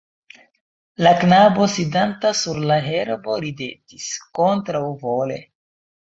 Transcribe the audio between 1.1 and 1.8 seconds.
knabo